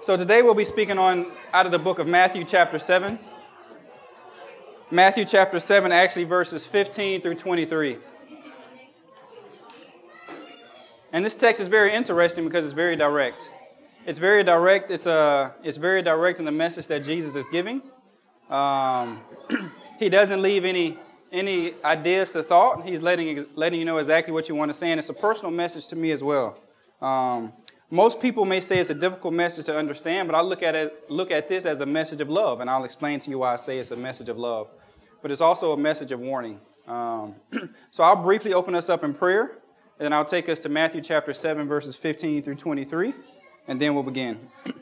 [0.00, 3.18] So today we'll be speaking on out of the book of Matthew, chapter 7.
[4.92, 7.96] Matthew, chapter 7, actually verses 15 through 23.
[11.12, 13.50] And this text is very interesting because it's very direct.
[14.06, 14.92] It's very direct.
[14.92, 17.82] It's, uh, it's very direct in the message that Jesus is giving.
[18.48, 19.20] Um,
[19.98, 20.96] he doesn't leave any,
[21.32, 22.84] any ideas to thought.
[22.84, 24.92] He's letting, letting you know exactly what you want to say.
[24.92, 26.56] And it's a personal message to me as well.
[27.02, 27.52] Um,
[27.90, 31.10] most people may say it's a difficult message to understand, but I look at it,
[31.10, 33.56] look at this as a message of love, and I'll explain to you why I
[33.56, 34.68] say it's a message of love.
[35.22, 36.60] But it's also a message of warning.
[36.86, 37.36] Um,
[37.90, 39.58] so I'll briefly open us up in prayer,
[39.98, 43.14] and then I'll take us to Matthew chapter 7, verses 15 through 23,
[43.66, 44.38] and then we'll begin.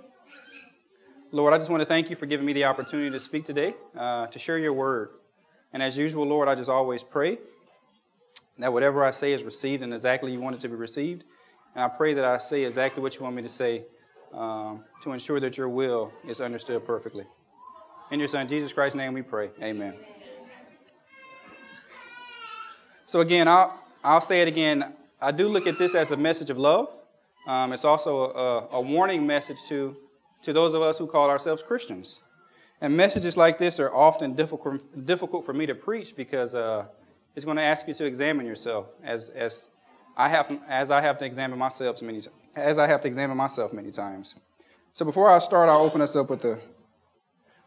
[1.30, 3.74] Lord, I just want to thank you for giving me the opportunity to speak today,
[3.96, 5.10] uh, to share your word.
[5.72, 7.38] And as usual, Lord, I just always pray
[8.58, 11.24] that whatever I say is received and exactly you want it to be received.
[11.76, 13.84] And I pray that I say exactly what you want me to say
[14.32, 17.26] um, to ensure that your will is understood perfectly.
[18.10, 19.50] In your Son, Jesus Christ's name, we pray.
[19.60, 19.92] Amen.
[23.04, 24.94] So, again, I'll, I'll say it again.
[25.20, 26.88] I do look at this as a message of love.
[27.46, 29.98] Um, it's also a, a warning message to,
[30.42, 32.22] to those of us who call ourselves Christians.
[32.80, 36.86] And messages like this are often difficult, difficult for me to preach because uh,
[37.34, 39.72] it's going to ask you to examine yourself as, as
[40.16, 42.22] I have, as I have to examine myself many,
[42.54, 44.36] as I have to examine myself many times.
[44.94, 46.58] So before I start, I'll open us up with the,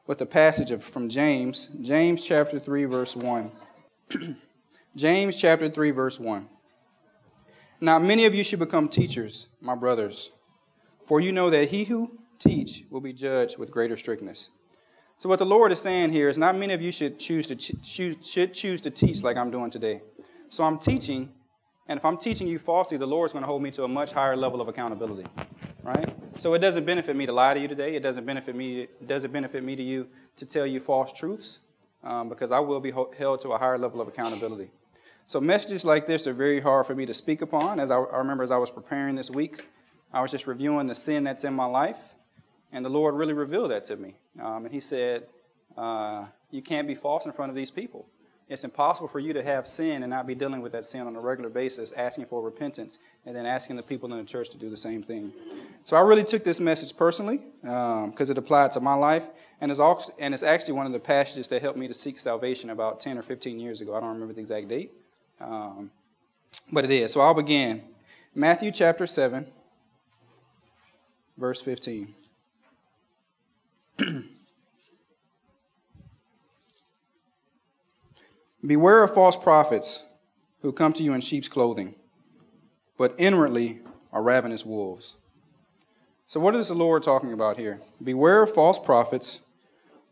[0.08, 3.52] with the passage of, from James, James chapter 3, verse 1.
[4.96, 6.50] James chapter 3, verse 1.
[7.82, 10.32] Now many of you should become teachers, my brothers,
[11.06, 14.50] for you know that he who teach will be judged with greater strictness.
[15.20, 17.56] So what the Lord is saying here is not many of you should choose to
[17.56, 20.02] choose, should choose to teach like I'm doing today.
[20.50, 21.32] So I'm teaching
[21.90, 24.12] and if I'm teaching you falsely, the Lord's going to hold me to a much
[24.12, 25.28] higher level of accountability,
[25.84, 26.14] right?
[26.38, 27.96] So it doesn't benefit me to lie to you today.
[27.96, 28.82] It doesn't benefit me.
[28.82, 31.60] It doesn't benefit me to you to tell you false truths,
[32.04, 34.70] um, because I will be held to a higher level of accountability.
[35.26, 37.80] So messages like this are very hard for me to speak upon.
[37.80, 39.66] As I, I remember, as I was preparing this week,
[40.14, 42.00] I was just reviewing the sin that's in my life,
[42.72, 44.14] and the Lord really revealed that to me.
[44.40, 45.26] Um, and He said,
[45.76, 48.08] uh, "You can't be false in front of these people."
[48.50, 51.16] It's impossible for you to have sin and not be dealing with that sin on
[51.16, 54.58] a regular basis, asking for repentance, and then asking the people in the church to
[54.58, 55.32] do the same thing.
[55.84, 59.24] So I really took this message personally because um, it applied to my life,
[59.62, 62.18] and it's, also, and it's actually one of the passages that helped me to seek
[62.18, 63.96] salvation about 10 or 15 years ago.
[63.96, 64.94] I don't remember the exact date,
[65.40, 65.92] um,
[66.74, 67.14] but it is.
[67.14, 67.84] So I'll begin.
[68.34, 69.46] Matthew chapter 7,
[71.38, 72.16] verse 15.
[78.66, 80.06] Beware of false prophets
[80.62, 81.96] who come to you in sheep's clothing,
[82.98, 83.80] but inwardly
[84.12, 85.16] are ravenous wolves.
[86.28, 87.80] So, what is the Lord talking about here?
[88.04, 89.40] Beware of false prophets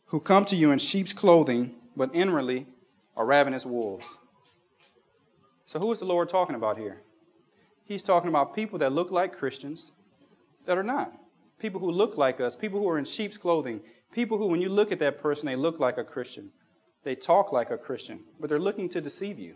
[0.05, 2.67] who come to you in sheep's clothing, but inwardly
[3.17, 4.17] are ravenous wolves.
[5.65, 7.01] So, who is the Lord talking about here?
[7.83, 9.91] He's talking about people that look like Christians
[10.65, 11.11] that are not.
[11.59, 13.81] People who look like us, people who are in sheep's clothing,
[14.13, 16.51] people who, when you look at that person, they look like a Christian.
[17.07, 19.56] They talk like a Christian, but they're looking to deceive you.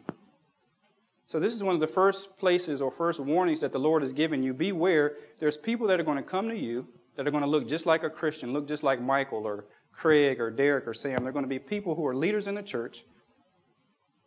[1.27, 4.13] So, this is one of the first places or first warnings that the Lord has
[4.13, 4.53] given you.
[4.53, 7.67] Beware, there's people that are going to come to you that are going to look
[7.67, 11.23] just like a Christian, look just like Michael or Craig or Derek or Sam.
[11.23, 13.03] They're going to be people who are leaders in the church,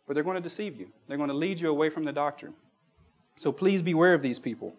[0.05, 0.89] but they're going to deceive you.
[1.07, 2.53] They're going to lead you away from the doctrine.
[3.37, 4.75] So, please beware of these people.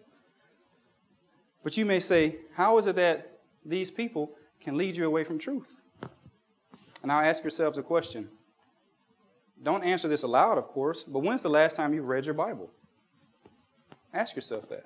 [1.65, 4.31] But you may say, how is it that these people
[4.61, 5.81] can lead you away from truth?
[6.01, 8.29] And now ask yourselves a question
[9.63, 12.69] don't answer this aloud, of course, but when's the last time you read your Bible?
[14.13, 14.85] Ask yourself that.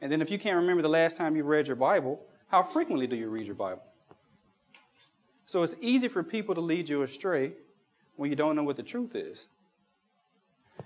[0.00, 3.06] And then if you can't remember the last time you read your Bible, how frequently
[3.06, 3.82] do you read your Bible?
[5.46, 7.52] So it's easy for people to lead you astray
[8.16, 9.48] when you don't know what the truth is.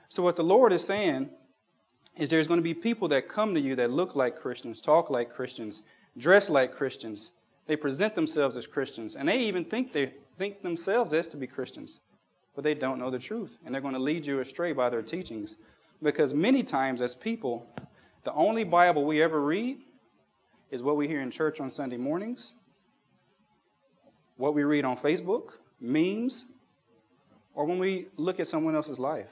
[0.08, 1.30] So what the Lord is saying
[2.16, 5.10] is there's going to be people that come to you that look like Christians, talk
[5.10, 5.82] like Christians,
[6.16, 7.30] dress like Christians.
[7.66, 11.46] They present themselves as Christians, and they even think they think themselves as to be
[11.46, 12.00] Christians
[12.58, 13.56] but they don't know the truth.
[13.64, 15.58] And they're going to lead you astray by their teachings.
[16.02, 17.64] Because many times, as people,
[18.24, 19.78] the only Bible we ever read
[20.72, 22.54] is what we hear in church on Sunday mornings,
[24.38, 26.50] what we read on Facebook, memes,
[27.54, 29.30] or when we look at someone else's life.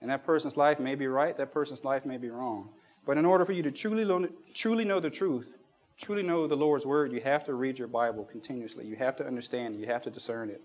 [0.00, 2.70] And that person's life may be right, that person's life may be wrong.
[3.04, 5.54] But in order for you to truly, truly know the truth,
[5.98, 8.86] truly know the Lord's word, you have to read your Bible continuously.
[8.86, 10.62] You have to understand it, you have to discern it.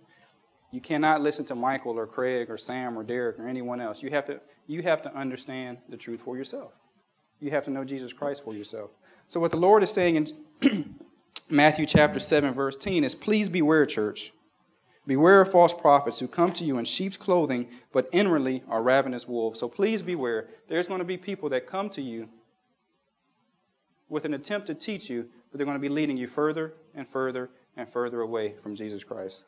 [0.71, 4.03] You cannot listen to Michael or Craig or Sam or Derek or anyone else.
[4.03, 6.73] You have to, you have to understand the truth for yourself.
[7.39, 8.91] You have to know Jesus Christ for yourself.
[9.27, 10.27] So, what the Lord is saying in,
[11.49, 14.31] Matthew chapter 7, verse 10 is Please beware, church.
[15.07, 19.27] Beware of false prophets who come to you in sheep's clothing, but inwardly are ravenous
[19.27, 19.59] wolves.
[19.59, 20.47] So please beware.
[20.67, 22.27] There's going to be people that come to you
[24.09, 27.07] with an attempt to teach you, but they're going to be leading you further and
[27.07, 29.43] further and further away from Jesus Christ.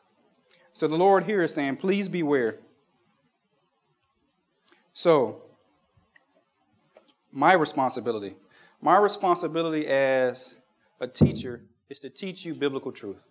[0.72, 2.58] So the Lord here is saying, Please beware.
[4.92, 5.42] So,
[7.32, 8.34] my responsibility,
[8.80, 10.60] my responsibility as
[11.00, 13.22] a teacher is to teach you biblical truth.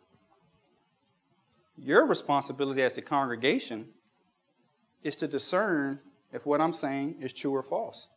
[1.78, 3.88] Your responsibility as a congregation
[5.04, 6.00] is to discern
[6.34, 8.08] if what I'm saying is true or false.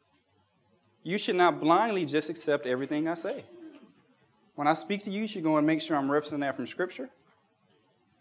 [1.02, 3.44] You should not blindly just accept everything I say.
[4.55, 6.66] When I speak to you, you should go and make sure I'm referencing that from
[6.66, 7.08] Scripture.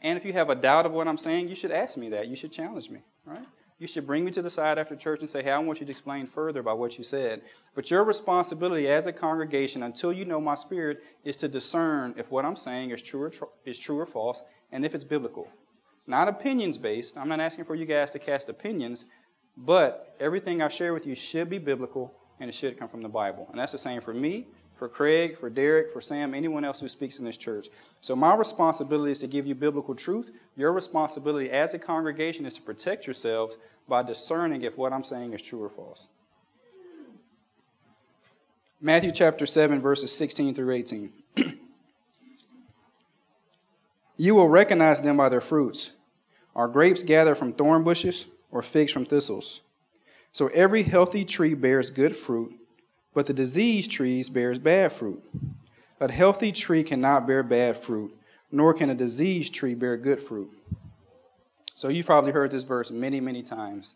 [0.01, 2.27] And if you have a doubt of what I'm saying, you should ask me that.
[2.27, 3.45] You should challenge me, right?
[3.79, 5.85] You should bring me to the side after church and say, hey, I want you
[5.85, 7.41] to explain further about what you said.
[7.75, 12.29] But your responsibility as a congregation, until you know my spirit, is to discern if
[12.29, 14.41] what I'm saying is true or, tr- is true or false
[14.71, 15.47] and if it's biblical.
[16.07, 17.17] Not opinions based.
[17.17, 19.05] I'm not asking for you guys to cast opinions,
[19.55, 23.09] but everything I share with you should be biblical and it should come from the
[23.09, 23.47] Bible.
[23.49, 24.47] And that's the same for me,
[24.79, 27.67] for Craig, for Derek, for Sam, anyone else who speaks in this church.
[27.99, 30.31] So my responsibility is to give you biblical truth.
[30.55, 33.57] Your responsibility as a congregation is to protect yourselves
[33.89, 36.07] by discerning if what I'm saying is true or false.
[38.79, 41.11] Matthew chapter 7, verses 16 through 18.
[44.17, 45.91] you will recognize them by their fruits.
[46.55, 49.59] Are grapes gathered from thorn bushes or figs from thistles?
[50.31, 52.55] So every healthy tree bears good fruit
[53.19, 55.21] but the diseased trees bears bad fruit.
[55.99, 58.17] A healthy tree cannot bear bad fruit,
[58.49, 60.49] nor can a diseased tree bear good fruit.
[61.75, 63.95] So you've probably heard this verse many, many times.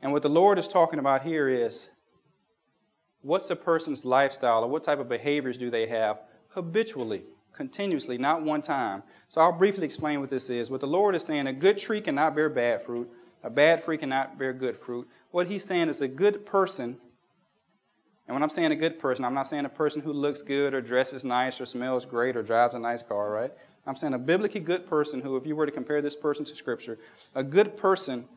[0.00, 1.96] And what the Lord is talking about here is
[3.20, 6.18] what's a person's lifestyle or what type of behaviors do they have
[6.48, 9.02] habitually, continuously, not one time.
[9.28, 10.70] So I'll briefly explain what this is.
[10.70, 13.10] What the Lord is saying a good tree cannot bear bad fruit,
[13.42, 15.06] a bad tree cannot bear good fruit.
[15.32, 16.96] What he's saying is a good person
[18.28, 20.74] and when I'm saying a good person, I'm not saying a person who looks good
[20.74, 23.50] or dresses nice or smells great or drives a nice car, right?
[23.86, 26.54] I'm saying a biblically good person who, if you were to compare this person to
[26.54, 26.98] Scripture,
[27.34, 28.28] a good person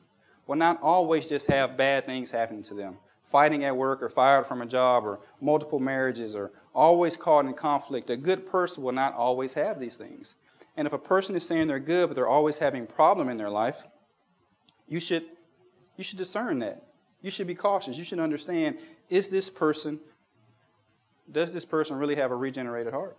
[0.47, 2.99] will not always just have bad things happening to them.
[3.25, 7.53] Fighting at work or fired from a job or multiple marriages or always caught in
[7.53, 8.09] conflict.
[8.09, 10.35] A good person will not always have these things.
[10.77, 13.49] And if a person is saying they're good, but they're always having problem in their
[13.49, 13.83] life,
[14.87, 15.25] you should,
[15.97, 16.81] you should discern that.
[17.21, 17.97] You should be cautious.
[17.97, 18.77] You should understand
[19.11, 19.99] is this person,
[21.31, 23.17] does this person really have a regenerated heart?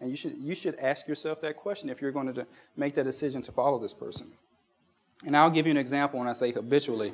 [0.00, 2.46] And you should, you should ask yourself that question if you're going to
[2.76, 4.28] make that decision to follow this person.
[5.26, 7.12] And I'll give you an example when I say habitually.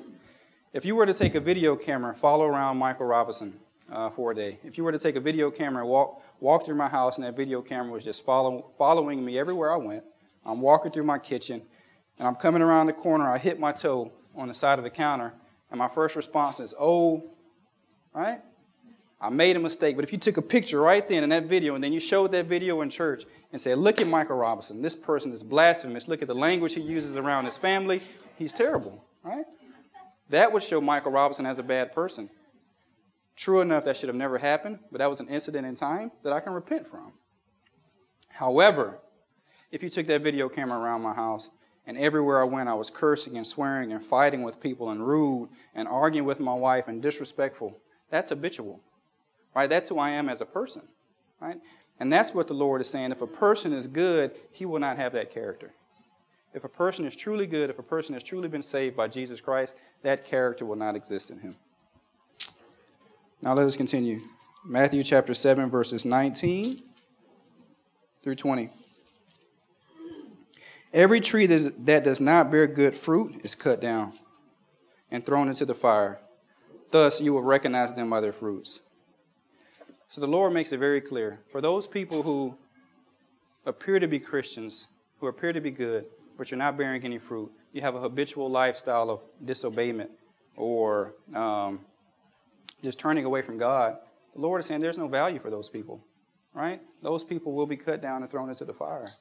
[0.73, 3.55] If you were to take a video camera follow around Michael Robinson
[3.91, 6.67] uh, for a day, if you were to take a video camera and walk, walk
[6.67, 10.05] through my house and that video camera was just follow, following me everywhere I went,
[10.45, 11.63] I'm walking through my kitchen
[12.19, 14.91] and I'm coming around the corner, I hit my toe on the side of the
[14.91, 15.33] counter,
[15.71, 17.30] and my first response is, oh,
[18.15, 18.41] right?
[19.21, 19.97] I made a mistake.
[19.97, 22.33] But if you took a picture right then in that video and then you showed
[22.33, 24.81] that video in church and said, look at Michael Robinson.
[24.81, 26.09] This person is blasphemous.
[26.09, 28.01] Look at the language he uses around his family.
[28.37, 29.45] He's terrible, right?
[30.31, 32.31] That would show Michael Robinson as a bad person.
[33.37, 36.33] True enough, that should have never happened, but that was an incident in time that
[36.33, 37.13] I can repent from.
[38.29, 38.99] However,
[39.71, 41.51] if you took that video camera around my house
[41.87, 45.49] and everywhere I went, I was cursing and swearing and fighting with people and rude
[45.75, 47.79] and arguing with my wife and disrespectful.
[48.11, 48.81] That's habitual,
[49.55, 49.71] right?
[49.71, 50.83] That's who I am as a person,
[51.41, 51.59] right?
[51.99, 53.13] And that's what the Lord is saying.
[53.13, 55.73] If a person is good, he will not have that character.
[56.53, 59.41] If a person is truly good, if a person has truly been saved by Jesus
[59.41, 61.55] Christ, that character will not exist in him.
[63.41, 64.21] Now let us continue.
[64.65, 66.83] Matthew chapter 7, verses 19
[68.23, 68.71] through 20.
[70.93, 74.13] Every tree that does not bear good fruit is cut down
[75.11, 76.19] and thrown into the fire.
[76.91, 78.81] Thus, you will recognize them by their fruits.
[80.09, 82.57] So the Lord makes it very clear for those people who
[83.65, 84.89] appear to be Christians,
[85.21, 86.07] who appear to be good,
[86.37, 90.09] but you're not bearing any fruit, you have a habitual lifestyle of disobeyment
[90.57, 91.81] or um,
[92.83, 93.97] just turning away from God.
[94.35, 96.05] The Lord is saying there's no value for those people,
[96.55, 96.81] right?
[97.03, 99.13] Those people will be cut down and thrown into the fire.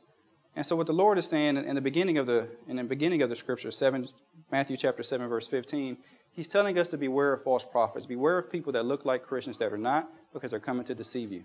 [0.56, 3.22] And so what the Lord is saying in the beginning of the in the beginning
[3.22, 4.08] of the scripture, seven
[4.52, 5.98] Matthew chapter 7, verse 15,
[6.32, 8.06] he's telling us to beware of false prophets.
[8.06, 11.32] Beware of people that look like Christians that are not, because they're coming to deceive
[11.32, 11.44] you.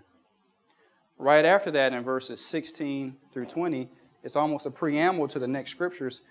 [1.18, 3.88] Right after that, in verses 16 through 20,
[4.22, 6.22] it's almost a preamble to the next scriptures.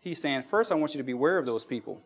[0.00, 2.02] He's saying, First, I want you to beware of those people.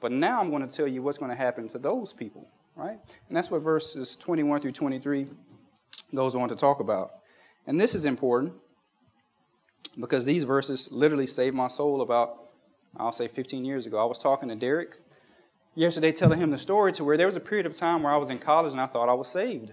[0.00, 2.98] But now I'm going to tell you what's going to happen to those people, right?
[3.28, 5.26] And that's what verses 21 through 23
[6.14, 7.12] goes on to talk about.
[7.66, 8.52] And this is important
[9.98, 12.50] because these verses literally saved my soul about,
[12.96, 13.98] I'll say, 15 years ago.
[13.98, 14.96] I was talking to Derek
[15.76, 18.16] yesterday, telling him the story to where there was a period of time where I
[18.16, 19.70] was in college and I thought I was saved.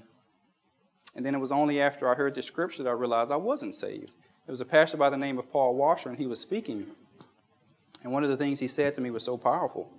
[1.16, 3.74] And then it was only after I heard the scripture that I realized I wasn't
[3.74, 4.12] saved.
[4.46, 6.88] It was a pastor by the name of Paul Washer, and he was speaking.
[8.04, 9.90] And one of the things he said to me was so powerful.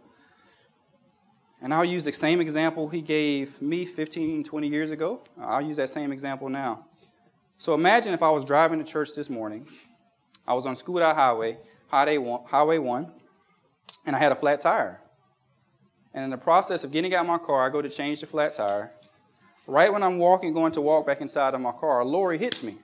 [1.62, 5.23] And I'll use the same example he gave me 15, 20 years ago.
[5.40, 6.84] I'll use that same example now.
[7.56, 9.66] So imagine if I was driving to church this morning.
[10.46, 11.56] I was on Highway,
[11.88, 13.12] Highway Highway 1,
[14.04, 15.00] and I had a flat tire.
[16.14, 18.54] And in the process of getting out my car, I go to change the flat
[18.54, 18.92] tire.
[19.66, 22.62] Right when I'm walking, going to walk back inside of my car, a lorry hits
[22.62, 22.76] me.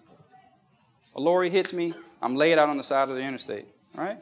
[1.14, 1.94] A lorry hits me.
[2.20, 3.66] I'm laid out on the side of the interstate.
[3.94, 4.18] Right?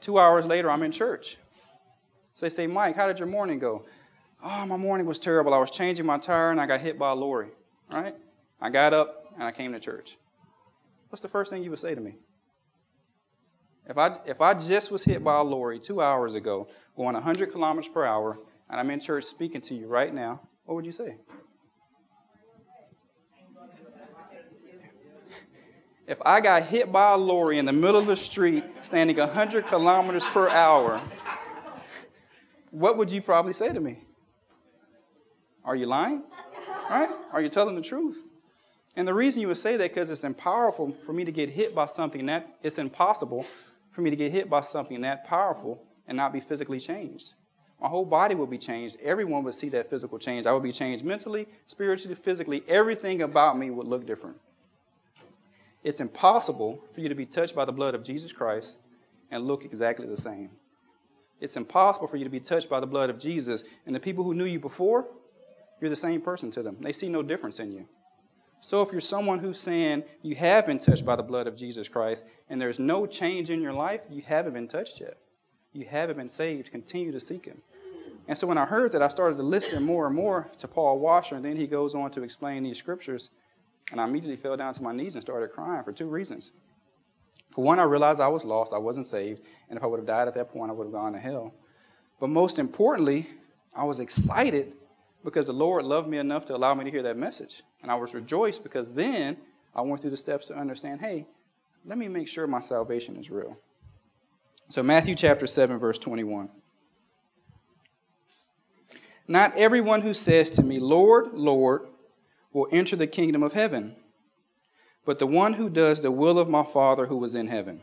[0.00, 1.36] Two hours later, I'm in church.
[2.34, 3.84] So they say, Mike, how did your morning go?
[4.42, 5.52] Oh, my morning was terrible.
[5.52, 7.48] I was changing my tire and I got hit by a lorry.
[7.92, 8.14] Right?
[8.60, 10.16] I got up and I came to church.
[11.10, 12.14] What's the first thing you would say to me?
[13.90, 17.50] If I, if I just was hit by a lorry two hours ago, going 100
[17.50, 18.38] kilometers per hour,
[18.70, 21.16] and I'm in church speaking to you right now, what would you say?
[26.06, 29.66] If I got hit by a lorry in the middle of the street, standing 100
[29.66, 31.02] kilometers per hour,
[32.70, 33.98] what would you probably say to me?
[35.64, 36.22] Are you lying?
[36.88, 37.10] Right?
[37.32, 38.24] Are you telling the truth?
[38.94, 41.74] And the reason you would say that because it's impossible for me to get hit
[41.74, 43.46] by something that it's impossible
[43.90, 47.34] for me to get hit by something that powerful and not be physically changed.
[47.80, 48.98] My whole body would be changed.
[49.02, 50.46] Everyone would see that physical change.
[50.46, 52.62] I would be changed mentally, spiritually, physically.
[52.68, 54.36] Everything about me would look different.
[55.82, 58.76] It's impossible for you to be touched by the blood of Jesus Christ
[59.30, 60.50] and look exactly the same.
[61.40, 64.24] It's impossible for you to be touched by the blood of Jesus and the people
[64.24, 65.08] who knew you before,
[65.80, 66.76] you're the same person to them.
[66.80, 67.86] They see no difference in you.
[68.60, 71.88] So if you're someone who's saying you have been touched by the blood of Jesus
[71.88, 75.16] Christ and there's no change in your life, you haven't been touched yet.
[75.72, 76.70] You haven't been saved.
[76.70, 77.62] Continue to seek Him.
[78.28, 80.98] And so when I heard that, I started to listen more and more to Paul
[80.98, 83.34] Washer, and then he goes on to explain these scriptures.
[83.90, 86.52] And I immediately fell down to my knees and started crying for two reasons.
[87.50, 90.06] For one, I realized I was lost, I wasn't saved, and if I would have
[90.06, 91.54] died at that point, I would have gone to hell.
[92.20, 93.26] But most importantly,
[93.74, 94.74] I was excited
[95.24, 97.62] because the Lord loved me enough to allow me to hear that message.
[97.82, 99.36] And I was rejoiced because then
[99.74, 101.26] I went through the steps to understand hey,
[101.84, 103.58] let me make sure my salvation is real.
[104.68, 106.50] So, Matthew chapter 7, verse 21.
[109.26, 111.82] Not everyone who says to me, Lord, Lord,
[112.52, 113.94] will enter the kingdom of heaven,
[115.04, 117.80] but the one who does the will of my Father who is in heaven.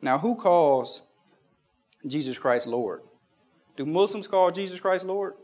[0.00, 1.06] Now, who calls
[2.06, 3.00] Jesus Christ Lord?
[3.76, 5.34] Do Muslims call Jesus Christ Lord?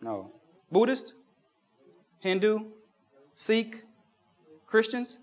[0.00, 0.32] No.
[0.70, 1.14] Buddhist?
[2.20, 2.66] Hindu?
[3.34, 3.82] Sikh?
[4.66, 5.18] Christians?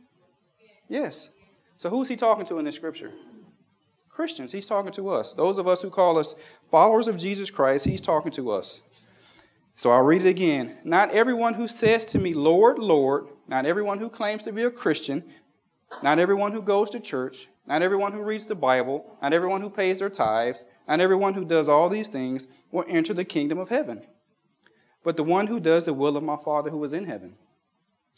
[0.88, 1.34] Yes.
[1.78, 3.12] So who's he talking to in this scripture?
[4.10, 4.52] Christians.
[4.52, 5.34] He's talking to us.
[5.34, 6.36] Those of us who call us
[6.70, 8.82] followers of Jesus Christ, he's talking to us.
[9.76, 10.78] So I'll read it again.
[10.84, 14.70] Not everyone who says to me, Lord, Lord, not everyone who claims to be a
[14.70, 15.24] Christian,
[16.04, 19.70] not everyone who goes to church, not everyone who reads the Bible, not everyone who
[19.70, 23.70] pays their tithes, not everyone who does all these things will enter the kingdom of
[23.70, 24.02] heaven,
[25.04, 27.36] but the one who does the will of my Father who is in heaven.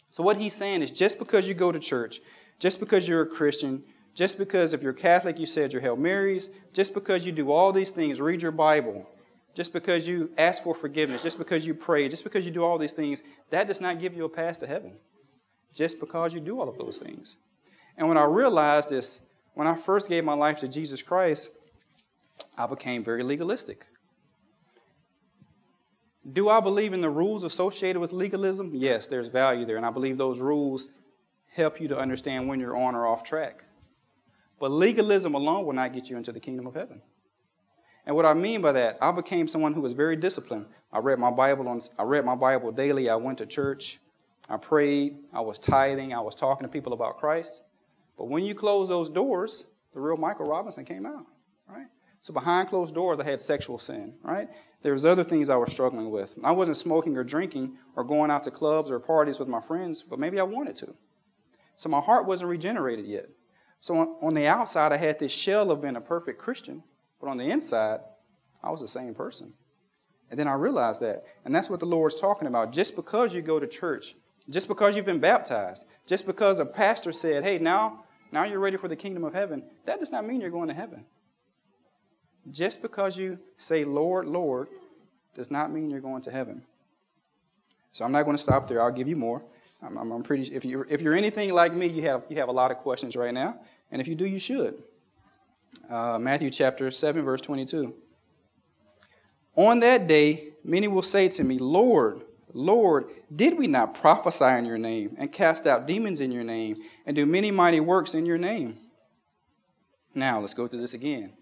[0.09, 2.19] So, what he's saying is just because you go to church,
[2.59, 3.83] just because you're a Christian,
[4.15, 7.73] just because if you're Catholic, you said your Hail Marys, just because you do all
[7.73, 9.07] these things, read your Bible,
[9.53, 12.77] just because you ask for forgiveness, just because you pray, just because you do all
[12.77, 14.93] these things, that does not give you a pass to heaven.
[15.73, 17.37] Just because you do all of those things.
[17.97, 21.51] And when I realized this, when I first gave my life to Jesus Christ,
[22.57, 23.85] I became very legalistic.
[26.31, 28.71] Do I believe in the rules associated with legalism?
[28.73, 30.89] Yes, there's value there, and I believe those rules
[31.55, 33.65] help you to understand when you're on or off track.
[34.59, 37.01] But legalism alone will not get you into the kingdom of heaven.
[38.05, 40.67] And what I mean by that, I became someone who was very disciplined.
[40.93, 43.09] I read my Bible on I read my Bible daily.
[43.09, 43.99] I went to church.
[44.49, 45.17] I prayed.
[45.33, 46.13] I was tithing.
[46.13, 47.61] I was talking to people about Christ.
[48.21, 51.25] But when you close those doors, the real Michael Robinson came out,
[51.67, 51.87] right?
[52.19, 54.47] So behind closed doors, I had sexual sin, right?
[54.83, 56.37] There was other things I was struggling with.
[56.43, 60.03] I wasn't smoking or drinking or going out to clubs or parties with my friends,
[60.03, 60.93] but maybe I wanted to.
[61.77, 63.25] So my heart wasn't regenerated yet.
[63.79, 66.83] So on the outside, I had this shell of being a perfect Christian,
[67.19, 68.01] but on the inside,
[68.61, 69.51] I was the same person.
[70.29, 71.23] And then I realized that.
[71.43, 72.71] And that's what the Lord's talking about.
[72.71, 74.13] Just because you go to church,
[74.47, 78.77] just because you've been baptized, just because a pastor said, hey, now, now you're ready
[78.77, 81.05] for the kingdom of heaven, that does not mean you're going to heaven.
[82.49, 84.67] Just because you say, Lord, Lord,
[85.35, 86.63] does not mean you're going to heaven.
[87.91, 88.81] So I'm not going to stop there.
[88.81, 89.43] I'll give you more.
[89.81, 90.43] I'm, I'm, I'm pretty.
[90.43, 93.15] If you're if you're anything like me, you have you have a lot of questions
[93.15, 93.59] right now,
[93.91, 94.81] and if you do, you should.
[95.89, 97.93] Uh, Matthew chapter seven, verse twenty-two.
[99.55, 102.21] On that day, many will say to me, Lord,
[102.53, 106.77] Lord, did we not prophesy in your name, and cast out demons in your name,
[107.05, 108.77] and do many mighty works in your name?
[110.13, 111.33] Now, let's go through this again.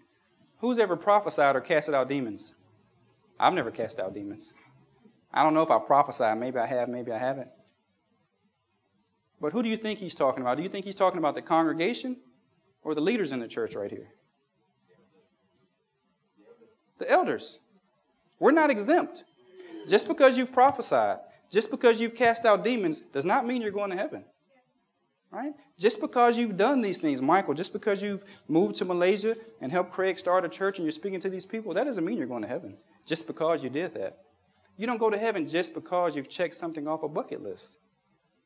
[0.58, 2.54] Who's ever prophesied or casted out demons?
[3.38, 4.52] I've never cast out demons.
[5.32, 6.38] I don't know if I've prophesied.
[6.38, 7.48] Maybe I have, maybe I haven't.
[9.40, 10.58] But who do you think he's talking about?
[10.58, 12.18] Do you think he's talking about the congregation
[12.82, 14.08] or the leaders in the church right here?
[16.98, 17.58] The elders.
[18.38, 19.24] We're not exempt.
[19.90, 21.18] Just because you've prophesied,
[21.50, 24.24] just because you've cast out demons, does not mean you're going to heaven.
[25.32, 25.52] Right?
[25.76, 29.90] Just because you've done these things, Michael, just because you've moved to Malaysia and helped
[29.90, 32.42] Craig start a church and you're speaking to these people, that doesn't mean you're going
[32.42, 32.76] to heaven.
[33.04, 34.18] Just because you did that.
[34.76, 37.76] You don't go to heaven just because you've checked something off a bucket list.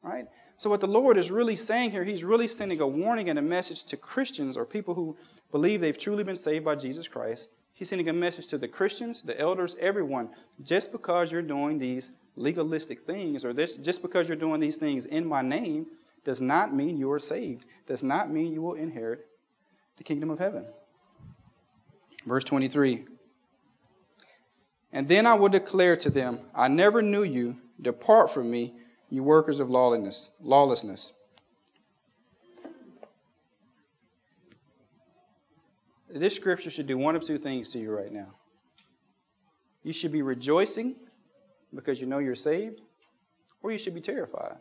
[0.03, 0.27] Right?
[0.57, 3.43] So, what the Lord is really saying here, He's really sending a warning and a
[3.43, 5.15] message to Christians or people who
[5.53, 7.51] believe they've truly been saved by Jesus Christ.
[7.75, 10.29] He's sending a message to the Christians, the elders, everyone.
[10.63, 15.07] Just because you're doing these legalistic things or this, just because you're doing these things
[15.07, 15.87] in my name
[16.25, 19.27] does not mean you are saved, does not mean you will inherit
[19.97, 20.65] the kingdom of heaven.
[22.25, 23.05] Verse 23
[24.93, 27.57] And then I will declare to them, I never knew you.
[27.83, 28.75] Depart from me,
[29.11, 30.31] you workers of lawlessness.
[30.41, 31.13] lawlessness.
[36.15, 38.29] This scripture should do one of two things to you right now.
[39.83, 40.95] You should be rejoicing
[41.75, 42.81] because you know you're saved,
[43.63, 44.57] or you should be terrified.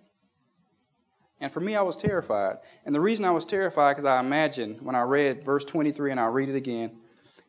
[1.39, 2.57] And for me, I was terrified.
[2.86, 6.19] And the reason I was terrified because I imagined when I read verse 23 and
[6.19, 6.91] I'll read it again.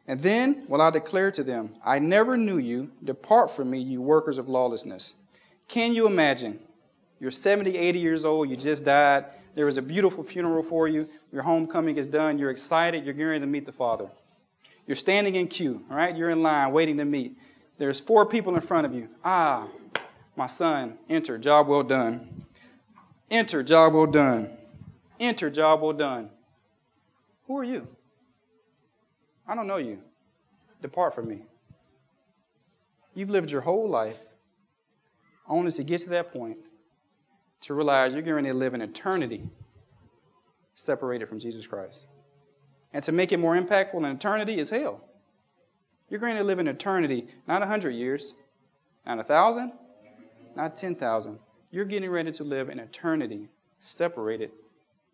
[0.06, 2.90] And then will I declare to them, I never knew you.
[3.02, 5.14] Depart from me, you workers of lawlessness.
[5.66, 6.58] Can you imagine?
[7.20, 9.25] You're 70, 80 years old, you just died.
[9.54, 11.09] There was a beautiful funeral for you.
[11.33, 12.38] Your homecoming is done.
[12.38, 13.05] You're excited.
[13.05, 14.09] You're getting to meet the Father.
[14.87, 16.14] You're standing in queue, all right?
[16.14, 17.38] You're in line waiting to meet.
[17.79, 19.09] There's four people in front of you.
[19.24, 19.66] Ah,
[20.37, 22.44] my son, enter, job well done.
[23.31, 24.50] Enter, job well done.
[25.18, 26.31] Enter, job well done.
[27.46, 27.87] Who are you?
[29.46, 30.02] I don't know you.
[30.83, 31.42] Depart from me.
[33.14, 34.18] You've lived your whole life
[35.46, 36.59] only to get to that point
[37.64, 39.48] to realize you're going to live an eternity
[40.74, 42.07] separated from Jesus Christ.
[42.92, 45.03] And to make it more impactful, an eternity is hell.
[46.11, 48.35] You're going to live an eternity, not a hundred years,
[49.07, 49.72] not a thousand,
[50.55, 51.38] not ten thousand.
[51.70, 53.48] You're getting ready to live an eternity
[53.79, 54.50] separated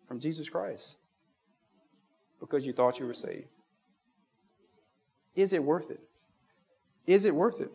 [0.07, 0.97] from Jesus Christ
[2.39, 3.47] because you thought you were saved.
[5.35, 6.01] Is it worth it?
[7.07, 7.71] Is it worth it?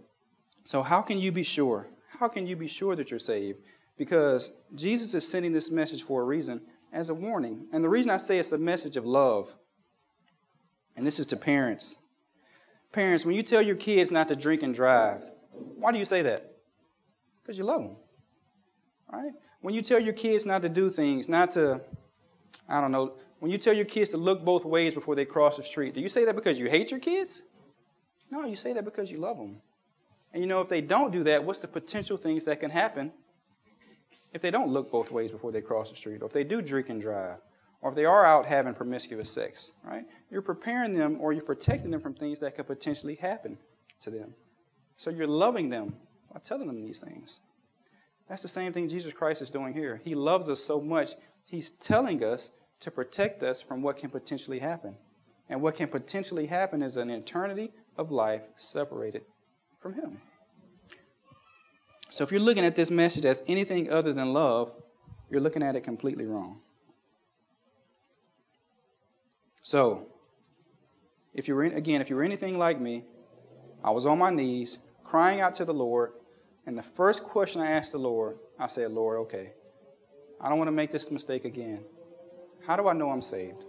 [0.65, 1.87] So, how can you be sure?
[2.21, 3.59] How can you be sure that you're saved?
[3.97, 6.61] Because Jesus is sending this message for a reason
[6.93, 7.67] as a warning.
[7.73, 9.55] And the reason I say it's a message of love,
[10.97, 11.99] and this is to parents.
[12.93, 15.23] Parents, when you tell your kids not to drink and drive,
[15.77, 16.53] why do you say that?
[17.43, 17.97] Because you love them.
[19.13, 19.33] Right?
[19.61, 21.81] When you tell your kids not to do things, not to,
[22.69, 25.57] I don't know, when you tell your kids to look both ways before they cross
[25.57, 27.43] the street, do you say that because you hate your kids?
[28.31, 29.61] No, you say that because you love them.
[30.33, 33.13] And you know, if they don't do that, what's the potential things that can happen
[34.37, 36.61] if they don't look both ways before they cross the street, or if they do
[36.61, 37.39] drink and drive,
[37.81, 40.05] or if they are out having promiscuous sex, right?
[40.31, 43.57] You're preparing them or you're protecting them from things that could potentially happen
[44.01, 44.35] to them.
[44.99, 45.97] So you're loving them
[46.31, 47.41] by telling them these things.
[48.29, 50.03] That's the same thing Jesus Christ is doing here.
[50.05, 51.13] He loves us so much,
[51.47, 54.97] He's telling us to protect us from what can potentially happen.
[55.49, 59.23] And what can potentially happen is an eternity of life separated
[59.81, 60.21] from Him.
[62.11, 64.73] So if you're looking at this message as anything other than love,
[65.31, 66.61] you're looking at it completely wrong.
[69.63, 70.07] So,
[71.35, 73.03] if you were again, if you were anything like me,
[73.83, 76.13] I was on my knees crying out to the Lord,
[76.67, 79.55] and the first question I asked the Lord, I said, "Lord, okay,
[80.41, 81.85] I don't want to make this mistake again.
[82.65, 83.65] How do I know I'm saved?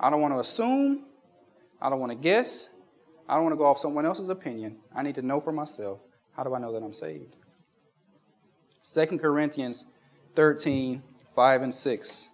[0.00, 1.06] I don't want to assume.
[1.80, 2.80] I don't want to guess.
[3.28, 4.78] I don't want to go off someone else's opinion.
[4.94, 6.00] I need to know for myself.
[6.32, 7.36] How do I know that I'm saved?"
[8.82, 9.92] 2 Corinthians
[10.34, 11.02] 13,
[11.34, 12.28] 5 and 6.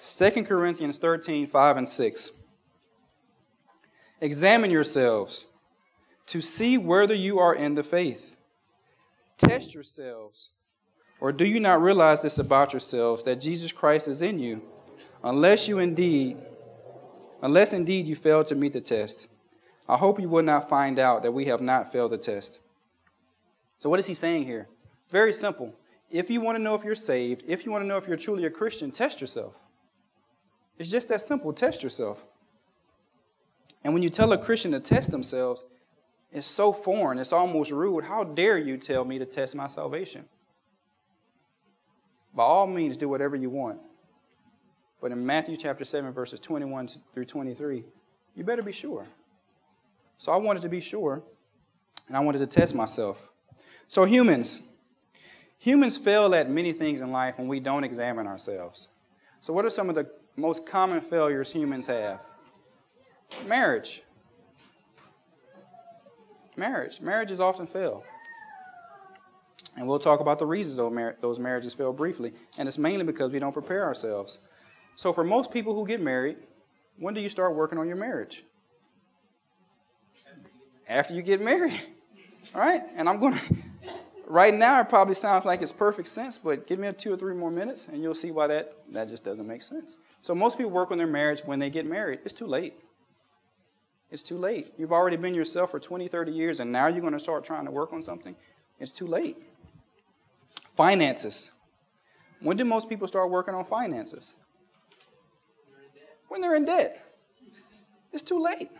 [0.00, 2.46] 2 Corinthians 13, 5 and 6.
[4.20, 5.46] Examine yourselves
[6.26, 8.36] to see whether you are in the faith.
[9.36, 10.50] Test yourselves.
[11.20, 14.62] Or do you not realize this about yourselves that Jesus Christ is in you,
[15.22, 16.38] unless you indeed
[17.42, 19.32] unless indeed you fail to meet the test.
[19.88, 22.60] I hope you will not find out that we have not failed the test.
[23.78, 24.68] So, what is he saying here?
[25.10, 25.74] Very simple.
[26.10, 28.16] If you want to know if you're saved, if you want to know if you're
[28.16, 29.58] truly a Christian, test yourself.
[30.78, 31.52] It's just that simple.
[31.52, 32.24] Test yourself.
[33.84, 35.64] And when you tell a Christian to test themselves,
[36.32, 38.04] it's so foreign, it's almost rude.
[38.04, 40.24] How dare you tell me to test my salvation?
[42.34, 43.80] By all means, do whatever you want.
[45.00, 47.84] But in Matthew chapter 7, verses 21 through 23,
[48.34, 49.06] you better be sure.
[50.18, 51.22] So I wanted to be sure,
[52.08, 53.27] and I wanted to test myself.
[53.88, 54.70] So, humans,
[55.58, 58.88] humans fail at many things in life when we don't examine ourselves.
[59.40, 62.20] So, what are some of the most common failures humans have?
[63.46, 64.02] Marriage.
[66.56, 67.00] Marriage.
[67.00, 68.04] Marriages often fail.
[69.76, 70.76] And we'll talk about the reasons
[71.20, 72.32] those marriages fail briefly.
[72.58, 74.38] And it's mainly because we don't prepare ourselves.
[74.96, 76.36] So, for most people who get married,
[76.98, 78.44] when do you start working on your marriage?
[80.88, 81.80] After you get married.
[82.54, 82.82] All right?
[82.96, 83.54] And I'm going to,
[84.28, 87.34] right now, it probably sounds like it's perfect sense, but give me two or three
[87.34, 89.96] more minutes and you'll see why that, that just doesn't make sense.
[90.20, 92.20] So, most people work on their marriage when they get married.
[92.24, 92.74] It's too late.
[94.10, 94.72] It's too late.
[94.78, 97.66] You've already been yourself for 20, 30 years, and now you're going to start trying
[97.66, 98.34] to work on something.
[98.80, 99.36] It's too late.
[100.76, 101.58] Finances.
[102.40, 104.34] When do most people start working on finances?
[106.28, 107.04] When they're in debt.
[108.12, 108.70] It's too late.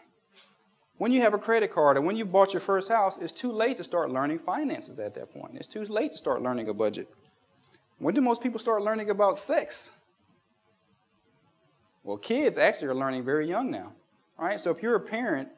[0.98, 3.52] When you have a credit card and when you bought your first house, it's too
[3.52, 5.54] late to start learning finances at that point.
[5.54, 7.08] It's too late to start learning a budget.
[7.98, 10.02] When do most people start learning about sex?
[12.02, 13.92] Well, kids actually are learning very young now.
[14.38, 14.61] Right?
[14.61, 15.48] So if you're a parent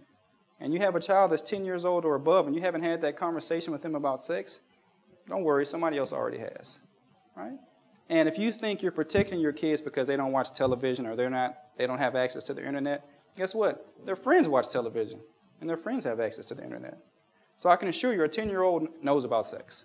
[0.58, 3.00] and you have a child that's 10 years old or above and you haven't had
[3.02, 4.60] that conversation with them about sex,
[5.28, 6.78] don't worry, somebody else already has.
[7.34, 7.58] Right?
[8.10, 11.30] And if you think you're protecting your kids because they don't watch television or they're
[11.30, 13.86] not they don't have access to the internet, guess what?
[14.04, 15.20] Their friends watch television
[15.60, 16.98] and their friends have access to the internet.
[17.56, 19.84] So I can assure you a 10-year-old knows about sex.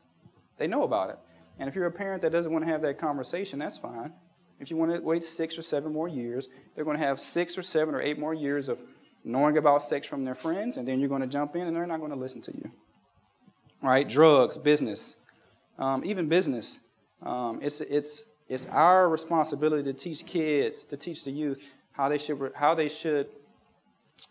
[0.58, 1.20] They know about it.
[1.60, 4.14] And if you're a parent that doesn't want to have that conversation, that's fine.
[4.60, 7.58] If you want to wait six or seven more years, they're going to have six
[7.58, 8.80] or seven or eight more years of
[9.24, 11.88] knowing about sex from their friends, and then you're going to jump in and they're
[11.88, 12.72] not going to listen to you.
[13.82, 15.26] Right, drugs, business,
[15.78, 16.88] um, even business.
[17.22, 22.18] Um, it's, it's, it's our responsibility to teach kids, to teach the youth how they
[22.18, 23.28] should, how they should,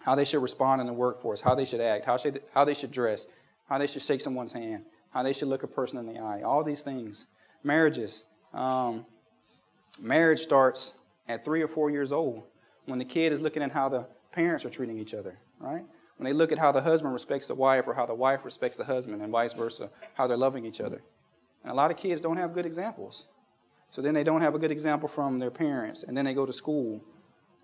[0.00, 2.74] how they should respond in the workforce, how they should act, how, should, how they
[2.74, 3.33] should dress,
[3.68, 6.42] how they should shake someone's hand, how they should look a person in the eye,
[6.42, 7.27] all these things.
[7.62, 8.24] Marriages.
[8.53, 9.07] Um,
[10.00, 10.98] Marriage starts
[11.29, 12.42] at three or four years old
[12.85, 15.85] when the kid is looking at how the parents are treating each other, right?
[16.18, 18.77] When they look at how the husband respects the wife or how the wife respects
[18.77, 21.03] the husband and vice versa, how they're loving each other.
[21.62, 23.27] And a lot of kids don't have good examples.
[23.88, 26.44] So then they don't have a good example from their parents, and then they go
[26.44, 27.03] to school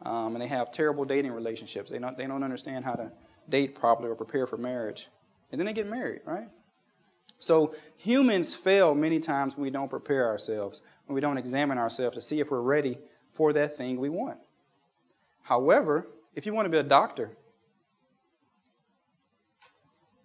[0.02, 1.90] um, and they have terrible dating relationships.
[1.90, 3.12] They don't, they don't understand how to
[3.48, 5.08] date properly or prepare for marriage.
[5.52, 6.48] And then they get married, right?
[7.38, 12.14] So humans fail many times when we don't prepare ourselves when we don't examine ourselves
[12.14, 12.96] to see if we're ready
[13.32, 14.38] for that thing we want.
[15.42, 17.32] However, if you want to be a doctor,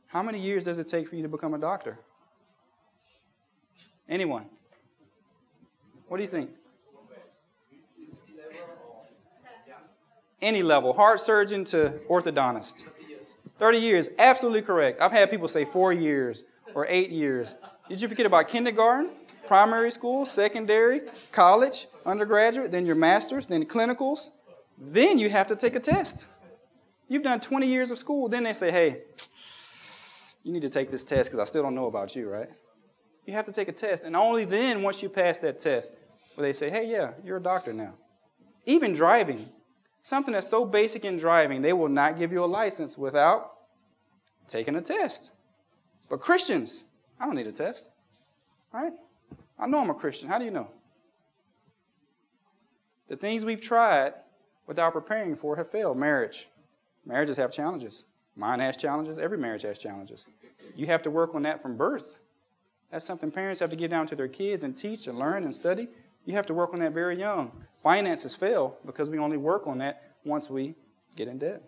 [0.05, 1.97] how many years does it take for you to become a doctor?
[4.07, 4.45] Anyone?
[6.07, 6.51] What do you think?
[10.41, 12.83] Any level, heart surgeon to orthodontist.
[13.57, 15.01] 30 years, absolutely correct.
[15.01, 16.43] I've had people say four years
[16.73, 17.55] or eight years.
[17.87, 19.09] Did you forget about kindergarten?
[19.47, 24.29] primary school, secondary, college, undergraduate, then your master's, then clinicals.
[24.77, 26.27] Then you have to take a test.
[27.07, 28.27] You've done 20 years of school.
[28.27, 29.01] Then they say, hey,
[30.43, 32.49] you need to take this test because I still don't know about you, right?
[33.25, 34.03] You have to take a test.
[34.03, 35.99] And only then, once you pass that test,
[36.35, 37.93] will they say, hey, yeah, you're a doctor now.
[38.65, 39.49] Even driving,
[40.05, 43.53] something that's so basic in driving, they will not give you a license without
[44.47, 45.31] taking a test.
[46.11, 46.85] But Christians,
[47.19, 47.89] I don't need a test,
[48.71, 48.93] right?
[49.57, 50.29] I know I'm a Christian.
[50.29, 50.69] How do you know?
[53.07, 54.13] The things we've tried
[54.67, 55.97] without preparing for have failed.
[55.97, 56.49] Marriage.
[57.03, 58.03] Marriages have challenges.
[58.35, 59.17] Mine has challenges.
[59.17, 60.27] Every marriage has challenges.
[60.75, 62.19] You have to work on that from birth.
[62.91, 65.55] That's something parents have to get down to their kids and teach and learn and
[65.55, 65.87] study.
[66.25, 67.51] You have to work on that very young.
[67.81, 70.75] Finances fail because we only work on that once we
[71.15, 71.61] get in debt.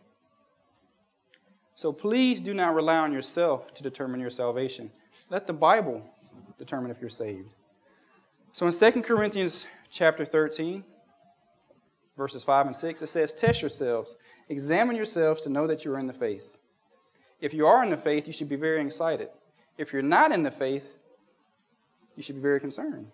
[1.75, 4.91] So please do not rely on yourself to determine your salvation.
[5.29, 6.03] Let the Bible
[6.57, 7.49] determine if you're saved.
[8.51, 10.83] So in 2 Corinthians chapter 13,
[12.17, 14.17] verses 5 and 6, it says, Test yourselves,
[14.49, 16.57] examine yourselves to know that you are in the faith.
[17.39, 19.29] If you are in the faith, you should be very excited.
[19.77, 20.97] If you're not in the faith,
[22.15, 23.11] you should be very concerned.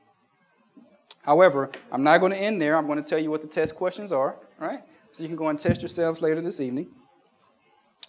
[1.24, 2.78] However, I'm not going to end there.
[2.78, 4.82] I'm going to tell you what the test questions are, right?
[5.12, 6.88] So you can go and test yourselves later this evening.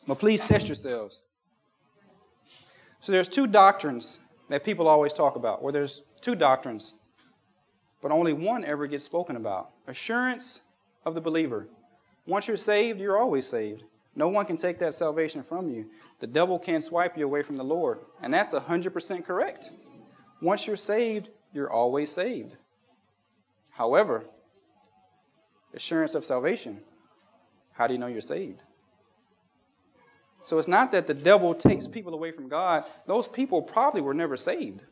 [0.06, 1.22] But please test yourselves.
[3.00, 6.94] So there's two doctrines that people always talk about, where there's two doctrines,
[8.02, 10.72] but only one ever gets spoken about assurance
[11.04, 11.68] of the believer.
[12.26, 13.84] Once you're saved, you're always saved.
[14.16, 15.86] No one can take that salvation from you.
[16.20, 17.98] The devil can't swipe you away from the Lord.
[18.22, 19.70] And that's 100% correct.
[20.40, 22.56] Once you're saved, you're always saved.
[23.74, 24.24] However,
[25.74, 26.78] assurance of salvation,
[27.72, 28.62] how do you know you're saved?
[30.44, 32.84] So it's not that the devil takes people away from God.
[33.06, 34.82] Those people probably were never saved.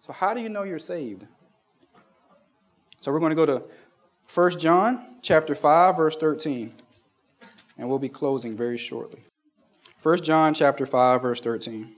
[0.00, 1.24] So how do you know you're saved?
[3.00, 3.62] So we're going to go to
[4.34, 6.72] 1 John chapter 5 verse 13.
[7.78, 9.20] And we'll be closing very shortly.
[10.02, 11.94] 1 John chapter 5 verse 13.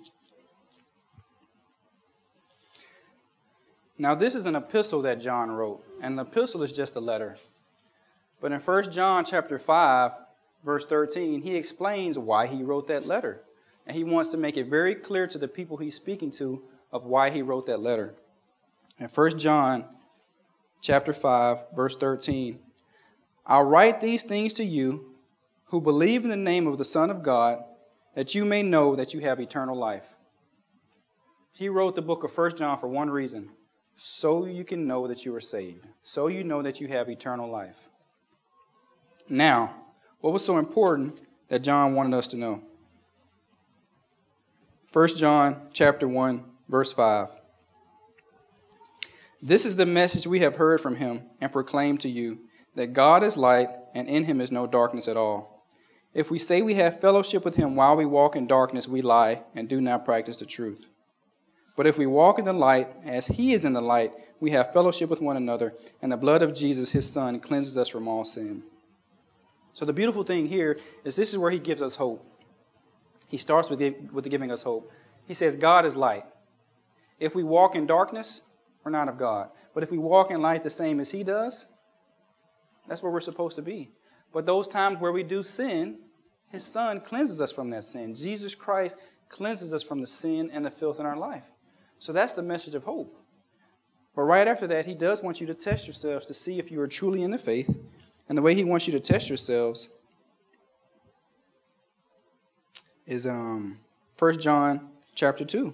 [4.03, 7.37] Now this is an epistle that John wrote, and the epistle is just a letter.
[8.41, 10.11] But in 1 John chapter 5
[10.65, 13.43] verse 13, he explains why he wrote that letter.
[13.87, 17.05] And he wants to make it very clear to the people he's speaking to of
[17.05, 18.17] why he wrote that letter.
[18.99, 19.85] In 1 John
[20.81, 22.59] chapter 5 verse 13,
[23.47, 25.13] I'll write these things to you
[25.67, 27.63] who believe in the name of the Son of God,
[28.17, 30.13] that you may know that you have eternal life.
[31.53, 33.51] He wrote the book of 1 John for one reason
[33.97, 37.51] so you can know that you are saved, so you know that you have eternal
[37.51, 37.89] life.
[39.29, 39.75] Now,
[40.21, 42.63] what was so important that John wanted us to know?
[44.93, 47.29] 1 John chapter 1 verse 5.
[49.41, 52.39] This is the message we have heard from him and proclaimed to you
[52.75, 55.67] that God is light and in him is no darkness at all.
[56.15, 59.43] If we say we have fellowship with him while we walk in darkness, we lie
[59.55, 60.87] and do not practice the truth.
[61.83, 64.73] But if we walk in the light as he is in the light, we have
[64.73, 68.25] fellowship with one another, and the blood of Jesus, his son, cleanses us from all
[68.25, 68.63] sin.
[69.73, 72.25] So the beautiful thing here is this is where he gives us hope.
[73.27, 73.81] He starts with,
[74.13, 74.93] with giving us hope.
[75.27, 76.23] He says, God is light.
[77.19, 78.49] If we walk in darkness,
[78.85, 79.49] we're not of God.
[79.75, 81.67] But if we walk in light the same as he does,
[82.87, 83.89] that's where we're supposed to be.
[84.33, 85.99] But those times where we do sin,
[86.53, 88.15] his son cleanses us from that sin.
[88.15, 91.43] Jesus Christ cleanses us from the sin and the filth in our life.
[92.03, 93.17] So that's the message of hope.
[94.17, 96.81] But right after that, he does want you to test yourselves to see if you
[96.81, 97.79] are truly in the faith.
[98.29, 99.95] And the way he wants you to test yourselves
[103.07, 103.79] is um,
[104.19, 105.73] 1 John chapter 2.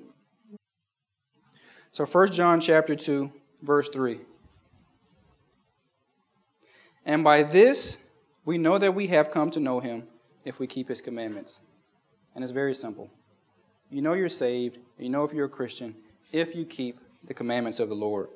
[1.93, 4.19] So 1 John chapter 2, verse 3.
[7.07, 10.07] And by this we know that we have come to know him
[10.45, 11.61] if we keep his commandments.
[12.35, 13.09] And it's very simple.
[13.91, 15.95] You know you're saved, you know if you're a Christian,
[16.33, 18.29] if you keep the commandments of the Lord.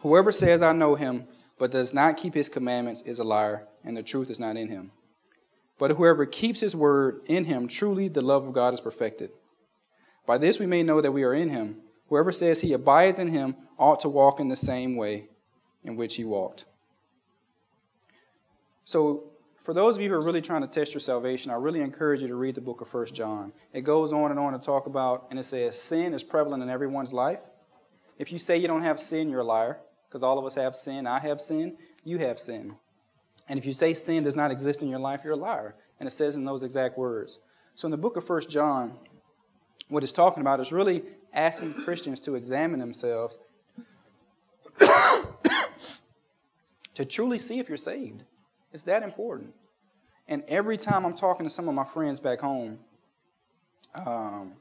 [0.00, 1.26] Whoever says, I know him,
[1.58, 4.68] but does not keep his commandments is a liar, and the truth is not in
[4.68, 4.90] him.
[5.78, 9.30] But whoever keeps his word in him, truly the love of God is perfected.
[10.26, 11.82] By this we may know that we are in him.
[12.08, 15.28] Whoever says he abides in him ought to walk in the same way
[15.82, 16.64] in which he walked.
[18.84, 19.31] So,
[19.62, 22.20] for those of you who are really trying to test your salvation, I really encourage
[22.20, 23.52] you to read the book of 1 John.
[23.72, 26.68] It goes on and on to talk about, and it says, sin is prevalent in
[26.68, 27.38] everyone's life.
[28.18, 30.74] If you say you don't have sin, you're a liar, because all of us have
[30.74, 31.06] sin.
[31.06, 31.76] I have sin.
[32.02, 32.74] You have sin.
[33.48, 35.76] And if you say sin does not exist in your life, you're a liar.
[36.00, 37.38] And it says in those exact words.
[37.76, 38.98] So, in the book of 1 John,
[39.88, 43.38] what it's talking about is really asking Christians to examine themselves
[46.94, 48.24] to truly see if you're saved.
[48.72, 49.54] It's that important.
[50.28, 52.78] And every time I'm talking to some of my friends back home,
[53.94, 54.54] um,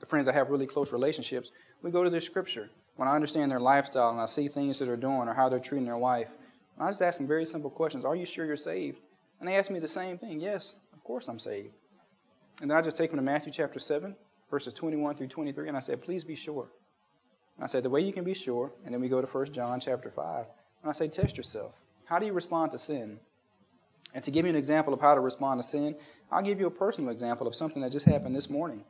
[0.00, 2.70] the friends I have really close relationships, we go to their scripture.
[2.96, 5.60] When I understand their lifestyle and I see things that they're doing or how they're
[5.60, 6.30] treating their wife,
[6.80, 8.04] I just ask them very simple questions.
[8.04, 9.00] Are you sure you're saved?
[9.38, 10.40] And they ask me the same thing.
[10.40, 11.74] Yes, of course I'm saved.
[12.60, 14.16] And then I just take them to Matthew chapter 7,
[14.50, 16.68] verses 21 through 23, and I said, please be sure.
[17.56, 19.52] And I said, the way you can be sure, and then we go to 1
[19.52, 20.46] John chapter 5,
[20.82, 21.74] and I say, test yourself.
[22.10, 23.20] How do you respond to sin?
[24.12, 25.94] And to give you an example of how to respond to sin,
[26.32, 28.82] I'll give you a personal example of something that just happened this morning.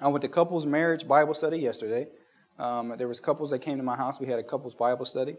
[0.00, 2.06] I went to couples marriage Bible study yesterday.
[2.60, 4.20] Um, there was couples that came to my house.
[4.20, 5.36] We had a couples Bible study.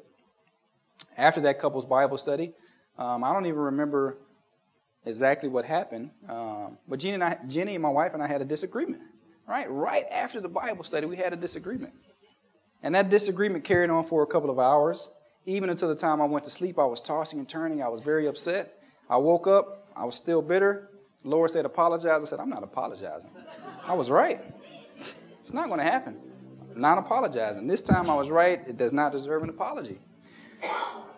[1.17, 2.51] After that couples Bible study,
[2.97, 4.17] um, I don't even remember
[5.05, 6.11] exactly what happened.
[6.27, 9.03] Um, but Jenny and, I, Jenny and my wife and I had a disagreement.
[9.47, 11.93] Right, right after the Bible study, we had a disagreement,
[12.83, 15.17] and that disagreement carried on for a couple of hours.
[15.47, 17.81] Even until the time I went to sleep, I was tossing and turning.
[17.81, 18.83] I was very upset.
[19.09, 19.87] I woke up.
[19.95, 20.89] I was still bitter.
[21.23, 22.21] The Lord said, apologize.
[22.21, 23.31] I said, I'm not apologizing.
[23.85, 24.41] I was right.
[24.97, 26.19] It's not going to happen.
[26.75, 27.65] I'm not apologizing.
[27.65, 28.59] This time I was right.
[28.67, 29.97] It does not deserve an apology.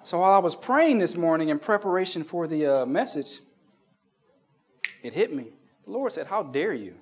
[0.03, 3.39] So while I was praying this morning in preparation for the uh, message,
[5.01, 5.47] it hit me.
[5.85, 6.93] The Lord said, How dare you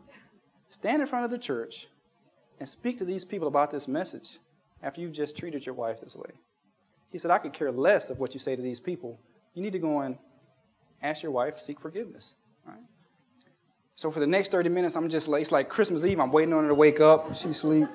[0.70, 1.88] stand in front of the church
[2.58, 4.38] and speak to these people about this message
[4.82, 6.32] after you've just treated your wife this way?
[7.12, 9.20] He said, I could care less of what you say to these people.
[9.54, 10.17] You need to go and
[11.02, 12.34] ask your wife, seek forgiveness.
[12.65, 12.78] Right?
[13.96, 16.20] So for the next 30 minutes, I'm just like, it's like Christmas Eve.
[16.20, 17.36] I'm waiting on her to wake up.
[17.36, 17.88] She sleep.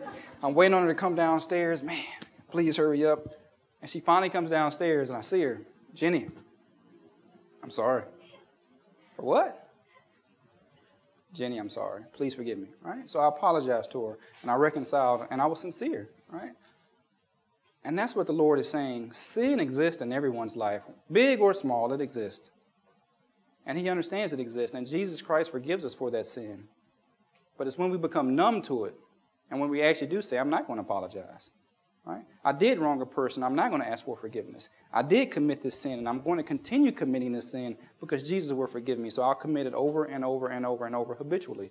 [0.43, 1.83] I'm waiting on her to come downstairs.
[1.83, 2.05] Man,
[2.51, 3.35] please hurry up.
[3.81, 5.61] And she finally comes downstairs, and I see her.
[5.95, 6.29] Jenny,
[7.63, 8.05] I'm sorry.
[9.17, 9.71] For what?
[11.33, 12.03] Jenny, I'm sorry.
[12.13, 12.69] Please forgive me.
[12.83, 13.09] Right?
[13.09, 16.09] So I apologized to her, and I reconciled, and I was sincere.
[16.29, 16.53] Right?
[17.85, 19.13] And that's what the Lord is saying.
[19.13, 22.51] Sin exists in everyone's life, big or small, it exists.
[23.67, 26.69] And He understands it exists, and Jesus Christ forgives us for that sin.
[27.59, 28.95] But it's when we become numb to it,
[29.51, 31.51] and when we actually do say, I'm not going to apologize.
[32.05, 32.25] Right?
[32.45, 33.45] I did wrong a person.
[33.45, 34.71] I'm not going to ask for forgiveness.
[34.93, 38.53] I did commit this sin, and I'm going to continue committing this sin because Jesus
[38.53, 39.11] will forgive me.
[39.11, 41.71] So I'll commit it over and over and over and over habitually.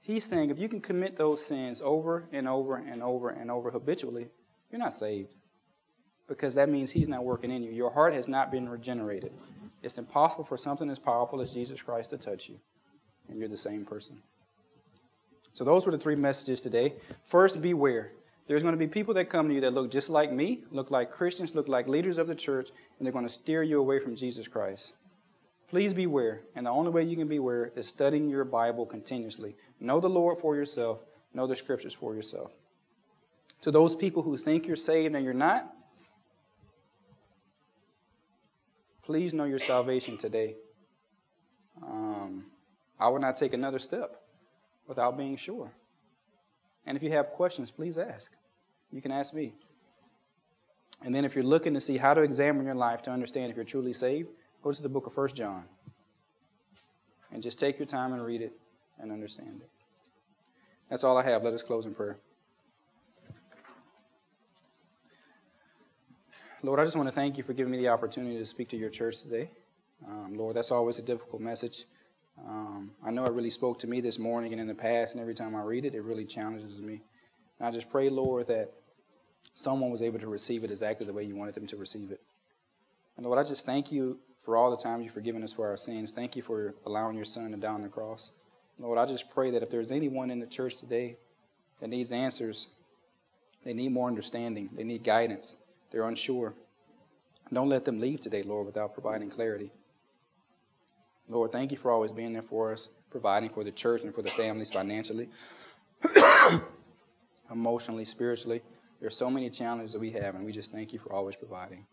[0.00, 3.70] He's saying if you can commit those sins over and over and over and over
[3.70, 4.28] habitually,
[4.72, 5.34] you're not saved
[6.26, 7.70] because that means He's not working in you.
[7.70, 9.32] Your heart has not been regenerated.
[9.82, 12.58] It's impossible for something as powerful as Jesus Christ to touch you,
[13.28, 14.16] and you're the same person.
[15.52, 16.94] So, those were the three messages today.
[17.24, 18.10] First, beware.
[18.48, 20.90] There's going to be people that come to you that look just like me, look
[20.90, 23.98] like Christians, look like leaders of the church, and they're going to steer you away
[23.98, 24.94] from Jesus Christ.
[25.68, 26.40] Please beware.
[26.54, 29.54] And the only way you can beware is studying your Bible continuously.
[29.80, 32.52] Know the Lord for yourself, know the scriptures for yourself.
[33.62, 35.72] To those people who think you're saved and you're not,
[39.02, 40.56] please know your salvation today.
[41.82, 42.46] Um,
[42.98, 44.20] I would not take another step
[44.86, 45.70] without being sure.
[46.86, 48.32] And if you have questions, please ask.
[48.90, 49.52] You can ask me.
[51.04, 53.56] And then if you're looking to see how to examine your life to understand if
[53.56, 54.28] you're truly saved,
[54.62, 55.64] go to the book of First John.
[57.32, 58.52] And just take your time and read it
[58.98, 59.70] and understand it.
[60.90, 61.42] That's all I have.
[61.44, 62.18] Let us close in prayer.
[66.64, 68.76] Lord, I just want to thank you for giving me the opportunity to speak to
[68.76, 69.50] your church today.
[70.06, 71.86] Um, Lord, that's always a difficult message.
[72.46, 75.20] Um, I know it really spoke to me this morning and in the past, and
[75.20, 77.00] every time I read it, it really challenges me.
[77.58, 78.70] And I just pray, Lord, that
[79.54, 82.20] someone was able to receive it exactly the way you wanted them to receive it.
[83.16, 85.76] And Lord, I just thank you for all the times you've forgiven us for our
[85.76, 86.12] sins.
[86.12, 88.30] Thank you for allowing your son to die on the cross.
[88.78, 91.16] Lord, I just pray that if there's anyone in the church today
[91.80, 92.70] that needs answers,
[93.64, 95.61] they need more understanding, they need guidance,
[95.92, 96.54] they're unsure,
[97.52, 99.70] don't let them leave today, Lord, without providing clarity.
[101.28, 104.22] Lord, thank you for always being there for us, providing for the church and for
[104.22, 105.28] the families financially,
[107.50, 108.62] emotionally, spiritually.
[109.00, 111.36] There are so many challenges that we have, and we just thank you for always
[111.36, 111.86] providing.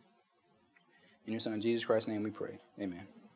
[1.25, 2.59] In your Son, Jesus Christ's name, we pray.
[2.79, 3.07] Amen.